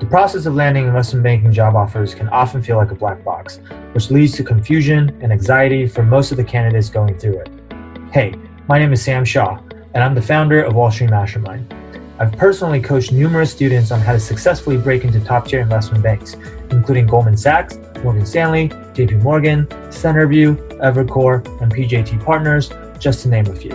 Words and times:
The 0.00 0.06
process 0.06 0.46
of 0.46 0.54
landing 0.54 0.86
investment 0.86 1.22
banking 1.22 1.52
job 1.52 1.76
offers 1.76 2.14
can 2.14 2.26
often 2.30 2.62
feel 2.62 2.78
like 2.78 2.90
a 2.90 2.94
black 2.94 3.22
box, 3.22 3.60
which 3.92 4.10
leads 4.10 4.32
to 4.32 4.42
confusion 4.42 5.14
and 5.20 5.30
anxiety 5.30 5.86
for 5.86 6.02
most 6.02 6.30
of 6.30 6.38
the 6.38 6.42
candidates 6.42 6.88
going 6.88 7.18
through 7.18 7.40
it. 7.40 7.50
Hey, 8.10 8.34
my 8.66 8.78
name 8.78 8.94
is 8.94 9.04
Sam 9.04 9.26
Shaw, 9.26 9.60
and 9.92 10.02
I'm 10.02 10.14
the 10.14 10.22
founder 10.22 10.62
of 10.62 10.74
Wall 10.74 10.90
Street 10.90 11.10
Mastermind. 11.10 11.74
I've 12.18 12.32
personally 12.32 12.80
coached 12.80 13.12
numerous 13.12 13.52
students 13.52 13.90
on 13.90 14.00
how 14.00 14.12
to 14.14 14.20
successfully 14.20 14.78
break 14.78 15.04
into 15.04 15.20
top 15.20 15.46
tier 15.46 15.60
investment 15.60 16.02
banks, 16.02 16.34
including 16.70 17.06
Goldman 17.06 17.36
Sachs, 17.36 17.76
Morgan 18.02 18.24
Stanley, 18.24 18.70
JP 18.94 19.22
Morgan, 19.22 19.66
Centerview, 19.90 20.56
Evercore, 20.78 21.46
and 21.60 21.70
PJT 21.70 22.24
Partners, 22.24 22.70
just 22.98 23.22
to 23.24 23.28
name 23.28 23.46
a 23.48 23.54
few. 23.54 23.74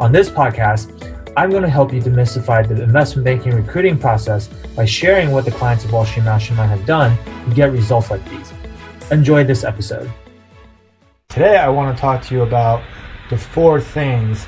On 0.00 0.12
this 0.12 0.28
podcast, 0.28 1.15
I'm 1.36 1.50
going 1.50 1.64
to 1.64 1.68
help 1.68 1.92
you 1.92 2.00
demystify 2.00 2.66
the 2.66 2.82
investment 2.82 3.26
banking 3.26 3.54
recruiting 3.54 3.98
process 3.98 4.48
by 4.74 4.86
sharing 4.86 5.32
what 5.32 5.44
the 5.44 5.50
clients 5.50 5.84
of 5.84 5.92
Wall 5.92 6.06
Street 6.06 6.22
Mastermind 6.22 6.70
have 6.70 6.86
done 6.86 7.14
to 7.46 7.54
get 7.54 7.72
results 7.72 8.10
like 8.10 8.26
these. 8.30 8.54
Enjoy 9.10 9.44
this 9.44 9.62
episode. 9.62 10.10
Today, 11.28 11.58
I 11.58 11.68
want 11.68 11.94
to 11.94 12.00
talk 12.00 12.22
to 12.22 12.34
you 12.34 12.40
about 12.40 12.82
the 13.28 13.36
four 13.36 13.82
things 13.82 14.46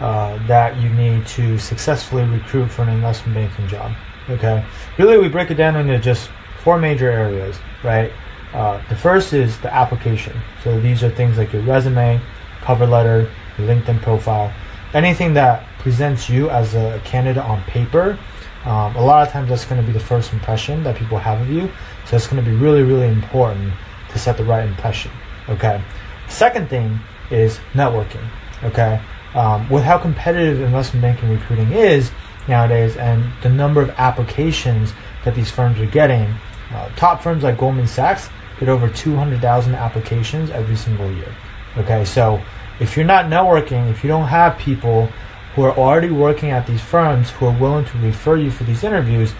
uh, 0.00 0.38
that 0.46 0.80
you 0.80 0.88
need 0.88 1.26
to 1.26 1.58
successfully 1.58 2.24
recruit 2.24 2.70
for 2.70 2.84
an 2.84 2.88
investment 2.88 3.34
banking 3.34 3.68
job. 3.68 3.92
Okay, 4.30 4.64
really, 4.96 5.18
we 5.18 5.28
break 5.28 5.50
it 5.50 5.56
down 5.56 5.76
into 5.76 5.98
just 5.98 6.30
four 6.64 6.78
major 6.78 7.10
areas, 7.10 7.58
right? 7.84 8.10
Uh, 8.54 8.80
the 8.88 8.96
first 8.96 9.34
is 9.34 9.60
the 9.60 9.72
application. 9.74 10.40
So 10.64 10.80
these 10.80 11.02
are 11.02 11.10
things 11.10 11.36
like 11.36 11.52
your 11.52 11.62
resume, 11.62 12.18
cover 12.62 12.86
letter, 12.86 13.30
LinkedIn 13.58 14.00
profile, 14.00 14.50
anything 14.94 15.34
that 15.34 15.66
presents 15.78 16.28
you 16.28 16.50
as 16.50 16.74
a 16.74 17.00
candidate 17.04 17.42
on 17.42 17.62
paper, 17.64 18.18
um, 18.64 18.94
a 18.96 19.02
lot 19.02 19.26
of 19.26 19.32
times 19.32 19.48
that's 19.48 19.64
going 19.64 19.80
to 19.80 19.86
be 19.86 19.92
the 19.92 20.04
first 20.04 20.32
impression 20.32 20.82
that 20.84 20.96
people 20.96 21.18
have 21.18 21.40
of 21.40 21.50
you. 21.50 21.70
So 22.06 22.16
it's 22.16 22.26
going 22.26 22.44
to 22.44 22.48
be 22.48 22.56
really, 22.56 22.82
really 22.82 23.08
important 23.08 23.72
to 24.12 24.18
set 24.18 24.36
the 24.36 24.44
right 24.44 24.66
impression. 24.66 25.10
Okay. 25.48 25.82
Second 26.28 26.68
thing 26.68 27.00
is 27.30 27.58
networking. 27.72 28.26
Okay. 28.62 29.00
Um, 29.34 29.68
with 29.70 29.84
how 29.84 29.96
competitive 29.96 30.60
investment 30.60 31.02
banking 31.02 31.30
recruiting 31.30 31.72
is 31.72 32.10
nowadays 32.48 32.96
and 32.96 33.24
the 33.42 33.48
number 33.48 33.80
of 33.80 33.90
applications 33.90 34.92
that 35.24 35.34
these 35.34 35.50
firms 35.50 35.78
are 35.80 35.86
getting, 35.86 36.34
uh, 36.72 36.88
top 36.96 37.22
firms 37.22 37.42
like 37.44 37.56
Goldman 37.56 37.86
Sachs 37.86 38.28
get 38.58 38.68
over 38.68 38.88
200,000 38.88 39.74
applications 39.74 40.50
every 40.50 40.76
single 40.76 41.10
year. 41.12 41.34
Okay. 41.78 42.04
So 42.04 42.42
if 42.80 42.96
you're 42.96 43.06
not 43.06 43.26
networking, 43.26 43.90
if 43.90 44.02
you 44.02 44.08
don't 44.08 44.28
have 44.28 44.58
people 44.58 45.06
who 45.54 45.62
are 45.62 45.76
already 45.76 46.10
working 46.10 46.50
at 46.50 46.66
these 46.66 46.80
firms 46.80 47.30
who 47.30 47.46
are 47.46 47.58
willing 47.58 47.84
to 47.84 47.98
refer 47.98 48.36
you 48.36 48.50
for 48.50 48.64
these 48.64 48.82
interviews, 48.82 49.34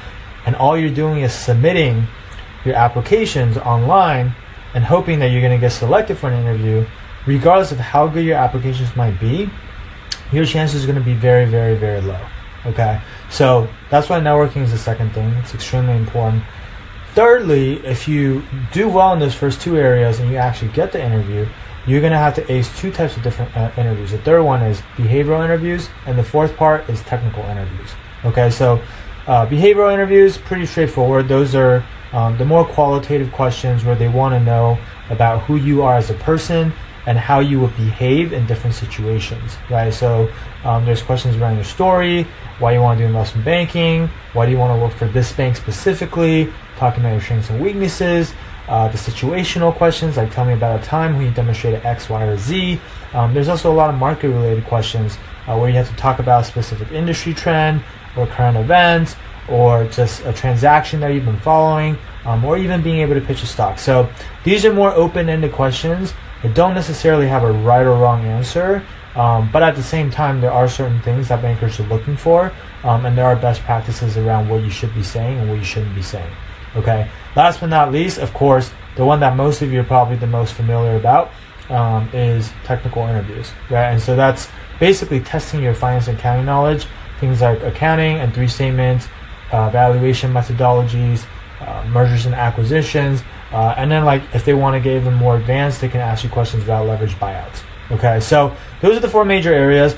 and 0.46 0.54
all 0.56 0.76
you're 0.76 0.90
doing 0.90 1.20
is 1.22 1.32
submitting 1.32 2.06
your 2.64 2.74
applications 2.74 3.56
online 3.56 4.34
and 4.74 4.84
hoping 4.84 5.18
that 5.18 5.28
you're 5.28 5.40
going 5.40 5.58
to 5.58 5.60
get 5.60 5.72
selected 5.72 6.18
for 6.18 6.28
an 6.28 6.40
interview, 6.40 6.86
regardless 7.26 7.72
of 7.72 7.78
how 7.78 8.06
good 8.06 8.24
your 8.24 8.36
applications 8.36 8.94
might 8.94 9.18
be, 9.18 9.50
your 10.32 10.44
chances 10.44 10.84
are 10.84 10.86
going 10.86 10.98
to 10.98 11.04
be 11.04 11.14
very, 11.14 11.46
very, 11.46 11.74
very 11.76 12.00
low. 12.00 12.20
Okay, 12.66 13.00
so 13.30 13.68
that's 13.88 14.08
why 14.08 14.20
networking 14.20 14.62
is 14.62 14.70
the 14.70 14.78
second 14.78 15.10
thing. 15.12 15.30
It's 15.34 15.54
extremely 15.54 15.96
important. 15.96 16.42
Thirdly, 17.14 17.84
if 17.86 18.06
you 18.06 18.44
do 18.72 18.88
well 18.88 19.12
in 19.14 19.18
those 19.18 19.34
first 19.34 19.60
two 19.60 19.76
areas 19.76 20.20
and 20.20 20.30
you 20.30 20.36
actually 20.36 20.70
get 20.72 20.92
the 20.92 21.02
interview, 21.02 21.46
you're 21.86 22.00
going 22.00 22.12
to 22.12 22.18
have 22.18 22.34
to 22.34 22.52
ace 22.52 22.78
two 22.78 22.90
types 22.90 23.16
of 23.16 23.22
different 23.22 23.56
uh, 23.56 23.70
interviews. 23.76 24.10
The 24.10 24.18
third 24.18 24.42
one 24.42 24.62
is 24.62 24.80
behavioral 24.96 25.44
interviews, 25.44 25.88
and 26.06 26.18
the 26.18 26.24
fourth 26.24 26.56
part 26.56 26.88
is 26.88 27.00
technical 27.02 27.42
interviews. 27.44 27.90
Okay, 28.24 28.50
so 28.50 28.82
uh, 29.26 29.46
behavioral 29.46 29.92
interviews, 29.92 30.36
pretty 30.36 30.66
straightforward. 30.66 31.28
Those 31.28 31.54
are 31.54 31.84
um, 32.12 32.36
the 32.36 32.44
more 32.44 32.64
qualitative 32.64 33.32
questions 33.32 33.84
where 33.84 33.94
they 33.94 34.08
want 34.08 34.34
to 34.34 34.40
know 34.40 34.78
about 35.08 35.42
who 35.42 35.56
you 35.56 35.82
are 35.82 35.96
as 35.96 36.10
a 36.10 36.14
person 36.14 36.72
and 37.06 37.18
how 37.18 37.40
you 37.40 37.60
would 37.60 37.74
behave 37.76 38.32
in 38.32 38.46
different 38.46 38.76
situations, 38.76 39.56
right? 39.70 39.92
So 39.92 40.30
um, 40.64 40.84
there's 40.84 41.02
questions 41.02 41.36
around 41.36 41.54
your 41.54 41.64
story, 41.64 42.26
why 42.58 42.74
you 42.74 42.80
want 42.80 42.98
to 42.98 43.04
do 43.04 43.06
investment 43.06 43.44
banking, 43.44 44.08
why 44.32 44.46
do 44.46 44.52
you 44.52 44.58
want 44.58 44.76
to 44.78 44.82
work 44.82 44.92
for 44.92 45.06
this 45.06 45.32
bank 45.32 45.56
specifically, 45.56 46.52
talking 46.76 47.00
about 47.00 47.12
your 47.12 47.20
strengths 47.22 47.48
and 47.48 47.60
weaknesses, 47.60 48.34
uh, 48.70 48.86
the 48.86 48.96
situational 48.96 49.74
questions, 49.74 50.16
like 50.16 50.32
tell 50.32 50.44
me 50.44 50.52
about 50.52 50.80
a 50.80 50.82
time 50.84 51.16
when 51.16 51.26
you 51.26 51.32
demonstrated 51.32 51.84
X, 51.84 52.08
Y, 52.08 52.22
or 52.22 52.38
Z. 52.38 52.80
Um, 53.12 53.34
there's 53.34 53.48
also 53.48 53.72
a 53.72 53.74
lot 53.74 53.90
of 53.90 53.96
market 53.96 54.28
related 54.28 54.64
questions 54.64 55.18
uh, 55.48 55.58
where 55.58 55.68
you 55.68 55.74
have 55.74 55.90
to 55.90 55.96
talk 55.96 56.20
about 56.20 56.42
a 56.42 56.44
specific 56.44 56.92
industry 56.92 57.34
trend 57.34 57.82
or 58.16 58.28
current 58.28 58.56
events 58.56 59.16
or 59.48 59.86
just 59.88 60.24
a 60.24 60.32
transaction 60.32 61.00
that 61.00 61.08
you've 61.08 61.24
been 61.24 61.40
following 61.40 61.98
um, 62.24 62.44
or 62.44 62.56
even 62.56 62.80
being 62.80 62.98
able 62.98 63.14
to 63.14 63.20
pitch 63.20 63.42
a 63.42 63.46
stock. 63.46 63.76
So 63.76 64.08
these 64.44 64.64
are 64.64 64.72
more 64.72 64.92
open 64.92 65.28
ended 65.28 65.50
questions 65.50 66.14
that 66.44 66.54
don't 66.54 66.74
necessarily 66.74 67.26
have 67.26 67.42
a 67.42 67.50
right 67.50 67.84
or 67.84 67.96
wrong 67.96 68.24
answer. 68.24 68.86
Um, 69.16 69.50
but 69.52 69.64
at 69.64 69.74
the 69.74 69.82
same 69.82 70.12
time, 70.12 70.40
there 70.40 70.52
are 70.52 70.68
certain 70.68 71.02
things 71.02 71.26
that 71.28 71.42
bankers 71.42 71.80
are 71.80 71.88
looking 71.88 72.16
for, 72.16 72.52
um, 72.84 73.04
and 73.04 73.18
there 73.18 73.24
are 73.24 73.34
best 73.34 73.62
practices 73.62 74.16
around 74.16 74.48
what 74.48 74.62
you 74.62 74.70
should 74.70 74.94
be 74.94 75.02
saying 75.02 75.40
and 75.40 75.50
what 75.50 75.58
you 75.58 75.64
shouldn't 75.64 75.96
be 75.96 76.02
saying. 76.02 76.32
Okay. 76.76 77.10
Last 77.36 77.60
but 77.60 77.68
not 77.68 77.92
least, 77.92 78.18
of 78.18 78.32
course, 78.32 78.70
the 78.96 79.04
one 79.04 79.20
that 79.20 79.36
most 79.36 79.62
of 79.62 79.72
you 79.72 79.80
are 79.80 79.84
probably 79.84 80.16
the 80.16 80.26
most 80.26 80.54
familiar 80.54 80.96
about 80.96 81.30
um, 81.68 82.08
is 82.12 82.50
technical 82.64 83.02
interviews, 83.02 83.52
right? 83.70 83.90
And 83.90 84.00
so 84.00 84.16
that's 84.16 84.48
basically 84.78 85.20
testing 85.20 85.62
your 85.62 85.74
finance 85.74 86.08
and 86.08 86.18
accounting 86.18 86.46
knowledge, 86.46 86.86
things 87.20 87.40
like 87.40 87.62
accounting 87.62 88.16
and 88.16 88.34
three 88.34 88.48
statements, 88.48 89.08
uh, 89.52 89.70
valuation 89.70 90.32
methodologies, 90.32 91.24
uh, 91.60 91.84
mergers 91.88 92.26
and 92.26 92.34
acquisitions, 92.34 93.22
uh, 93.52 93.74
and 93.76 93.90
then 93.90 94.04
like 94.04 94.22
if 94.34 94.44
they 94.44 94.54
want 94.54 94.74
to 94.74 94.80
get 94.80 94.96
even 94.96 95.14
more 95.14 95.36
advanced, 95.36 95.80
they 95.80 95.88
can 95.88 96.00
ask 96.00 96.24
you 96.24 96.30
questions 96.30 96.62
about 96.64 96.86
leverage 96.86 97.14
buyouts. 97.14 97.62
Okay, 97.90 98.20
so 98.20 98.56
those 98.80 98.96
are 98.96 99.00
the 99.00 99.08
four 99.08 99.24
major 99.24 99.52
areas. 99.52 99.96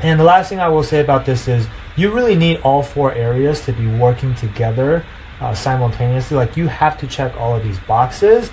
And 0.00 0.18
the 0.18 0.24
last 0.24 0.48
thing 0.48 0.60
I 0.60 0.68
will 0.68 0.84
say 0.84 1.00
about 1.00 1.26
this 1.26 1.48
is 1.48 1.66
you 1.96 2.12
really 2.12 2.36
need 2.36 2.60
all 2.60 2.82
four 2.82 3.12
areas 3.12 3.64
to 3.64 3.72
be 3.72 3.86
working 3.86 4.34
together 4.36 5.04
uh, 5.40 5.54
simultaneously. 5.54 6.36
Like 6.36 6.56
you 6.56 6.66
have 6.68 6.98
to 6.98 7.06
check 7.06 7.36
all 7.36 7.56
of 7.56 7.62
these 7.62 7.78
boxes 7.80 8.50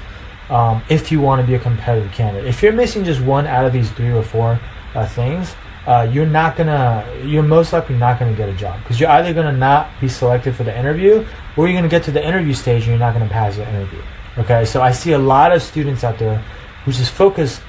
um, 0.49 0.83
if 0.89 1.11
you 1.11 1.19
want 1.19 1.41
to 1.41 1.47
be 1.47 1.55
a 1.55 1.59
competitive 1.59 2.11
candidate. 2.11 2.47
If 2.47 2.61
you're 2.61 2.73
missing 2.73 3.03
just 3.03 3.21
one 3.21 3.47
out 3.47 3.65
of 3.65 3.73
these 3.73 3.89
three 3.91 4.11
or 4.11 4.23
four 4.23 4.59
uh, 4.93 5.07
things, 5.07 5.55
uh, 5.87 6.09
you're 6.11 6.25
not 6.25 6.55
gonna, 6.55 7.07
you're 7.23 7.43
most 7.43 7.71
likely 7.71 7.95
not 7.95 8.19
gonna 8.19 8.33
get 8.33 8.49
a 8.49 8.53
job 8.53 8.81
because 8.81 8.99
you're 8.99 9.09
either 9.09 9.33
gonna 9.33 9.51
not 9.51 9.89
be 10.01 10.07
selected 10.07 10.55
for 10.55 10.63
the 10.63 10.75
interview 10.77 11.25
or 11.55 11.67
you're 11.67 11.77
gonna 11.77 11.87
get 11.87 12.03
to 12.03 12.11
the 12.11 12.25
interview 12.25 12.53
stage 12.53 12.83
and 12.83 12.89
you're 12.89 12.97
not 12.97 13.13
gonna 13.13 13.29
pass 13.29 13.55
the 13.55 13.67
interview. 13.69 14.01
Okay, 14.37 14.65
so 14.65 14.81
I 14.81 14.91
see 14.91 15.11
a 15.13 15.19
lot 15.19 15.51
of 15.51 15.61
students 15.61 16.03
out 16.03 16.17
there 16.17 16.43
who 16.83 16.91
just 16.91 17.11
focus 17.11 17.61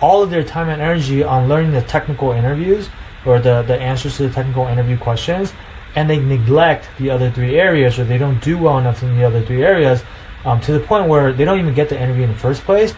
all 0.00 0.22
of 0.22 0.30
their 0.30 0.44
time 0.44 0.68
and 0.68 0.80
energy 0.80 1.22
on 1.22 1.48
learning 1.48 1.72
the 1.72 1.82
technical 1.82 2.32
interviews 2.32 2.88
or 3.24 3.38
the, 3.40 3.62
the 3.62 3.76
answers 3.76 4.16
to 4.18 4.28
the 4.28 4.34
technical 4.34 4.66
interview 4.66 4.96
questions 4.96 5.52
and 5.94 6.08
they 6.08 6.18
neglect 6.18 6.88
the 6.98 7.10
other 7.10 7.30
three 7.30 7.58
areas 7.58 7.98
or 7.98 8.04
they 8.04 8.18
don't 8.18 8.42
do 8.42 8.58
well 8.58 8.78
enough 8.78 9.02
in 9.02 9.16
the 9.16 9.24
other 9.24 9.44
three 9.44 9.64
areas 9.64 10.02
um, 10.44 10.60
to 10.60 10.72
the 10.72 10.80
point 10.80 11.08
where 11.08 11.32
they 11.32 11.44
don't 11.44 11.58
even 11.58 11.74
get 11.74 11.88
the 11.88 12.00
interview 12.00 12.24
in 12.24 12.30
the 12.30 12.38
first 12.38 12.62
place 12.62 12.94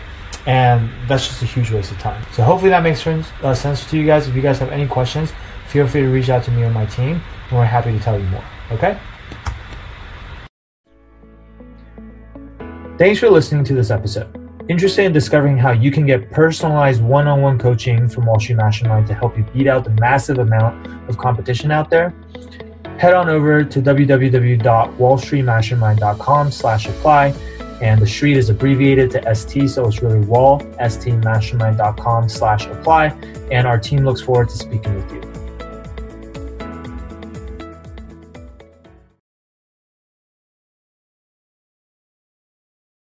and 0.46 0.90
that's 1.08 1.26
just 1.26 1.42
a 1.42 1.46
huge 1.46 1.70
waste 1.70 1.90
of 1.90 1.98
time. 1.98 2.24
So 2.32 2.42
hopefully 2.42 2.70
that 2.70 2.82
makes 2.82 3.02
sense, 3.02 3.28
uh, 3.42 3.54
sense 3.54 3.88
to 3.90 3.96
you 3.96 4.06
guys. 4.06 4.28
If 4.28 4.34
you 4.34 4.42
guys 4.42 4.58
have 4.58 4.70
any 4.70 4.86
questions 4.86 5.32
feel 5.68 5.86
free 5.86 6.02
to 6.02 6.08
reach 6.08 6.28
out 6.28 6.44
to 6.44 6.50
me 6.52 6.62
or 6.62 6.70
my 6.70 6.86
team 6.86 7.20
and 7.48 7.58
we're 7.58 7.64
happy 7.64 7.92
to 7.92 7.98
tell 7.98 8.18
you 8.18 8.24
more 8.26 8.44
okay? 8.70 8.98
Thanks 12.98 13.20
for 13.20 13.28
listening 13.28 13.62
to 13.64 13.74
this 13.74 13.90
episode. 13.90 14.42
Interested 14.68 15.04
in 15.04 15.12
discovering 15.12 15.58
how 15.58 15.70
you 15.70 15.90
can 15.90 16.06
get 16.06 16.30
personalized 16.30 17.02
one 17.02 17.28
on 17.28 17.40
one 17.40 17.58
coaching 17.58 18.08
from 18.08 18.26
Wall 18.26 18.40
Street 18.40 18.56
Mastermind 18.56 19.06
to 19.06 19.14
help 19.14 19.36
you 19.36 19.44
beat 19.52 19.68
out 19.68 19.84
the 19.84 19.90
massive 19.90 20.38
amount 20.38 20.86
of 21.08 21.16
competition 21.18 21.70
out 21.70 21.88
there? 21.88 22.12
Head 22.98 23.14
on 23.14 23.28
over 23.28 23.64
to 23.64 23.82
www.wallstreetmastermind.com 23.82 26.50
slash 26.50 26.87
apply 26.87 27.34
and 27.82 28.00
the 28.00 28.06
street 28.06 28.37
is 28.37 28.48
abbreviated 28.48 29.10
to 29.10 29.34
st 29.34 29.69
so 29.69 29.84
it's 29.87 30.02
really 30.02 30.25
wall 30.26 30.60
stmastermind.com 30.81 32.28
slash 32.28 32.66
apply 32.66 33.06
and 33.50 33.66
our 33.66 33.78
team 33.78 34.04
looks 34.04 34.20
forward 34.20 34.48
to 34.48 34.56
speaking 34.56 34.94
with 34.94 35.12
you 35.12 35.36